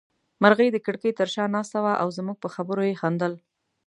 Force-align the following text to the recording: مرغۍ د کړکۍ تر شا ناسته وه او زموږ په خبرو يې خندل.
مرغۍ 0.41 0.69
د 0.71 0.77
کړکۍ 0.85 1.11
تر 1.19 1.27
شا 1.33 1.43
ناسته 1.55 1.79
وه 1.83 1.93
او 2.01 2.07
زموږ 2.17 2.37
په 2.43 2.49
خبرو 2.55 2.83
يې 2.89 2.95
خندل. 3.01 3.33